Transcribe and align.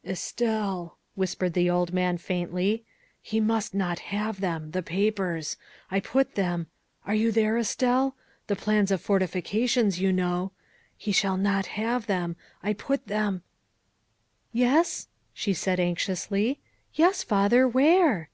"Estelle," 0.06 0.98
whispered 1.14 1.54
the 1.54 1.70
old 1.70 1.90
man 1.94 2.18
faintly," 2.18 2.84
he 3.22 3.40
must 3.40 3.72
not 3.72 3.98
have 3.98 4.42
them, 4.42 4.72
the 4.72 4.82
papers; 4.82 5.56
I 5.90 6.00
put 6.00 6.34
them 6.34 6.66
are 7.06 7.14
you 7.14 7.32
there, 7.32 7.56
Estelle? 7.56 8.14
the 8.46 8.56
plans 8.56 8.90
of 8.90 9.00
fortifications, 9.00 9.98
you 9.98 10.12
know. 10.12 10.52
He 10.98 11.12
shall 11.12 11.38
not 11.38 11.64
have 11.80 12.08
them, 12.08 12.36
I 12.62 12.74
put 12.74 13.06
them" 13.06 13.42
Yes," 14.62 15.08
she 15.32 15.54
said 15.54 15.80
anxiously," 15.80 16.60
yes, 16.92 17.22
father, 17.22 17.66
where?" 17.66 18.28